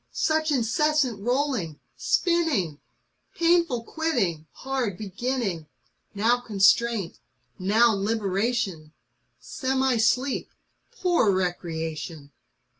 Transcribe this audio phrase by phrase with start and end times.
[0.13, 2.79] Such incessant rolling, spinning,—
[3.35, 5.67] Painful quitting, hard beginning,—
[6.15, 7.19] Now constraint,
[7.59, 8.93] now liberation,—
[9.59, 10.49] Semi sleep,
[10.89, 12.31] poor recreation.